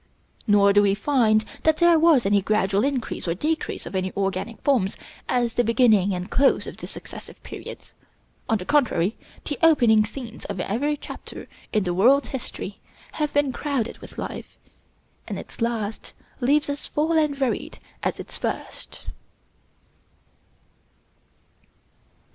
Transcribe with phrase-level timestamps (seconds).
[0.47, 4.59] Nor do we find that there was any gradual increase or decrease of any organic
[4.63, 4.97] forms
[5.29, 7.93] at the beginning and close of the successive periods.
[8.49, 12.79] On the contrary, the opening scenes of every chapter in the world's history
[13.11, 14.57] have been crowded with life,
[15.27, 19.05] and its last leaves as full and varied as its first.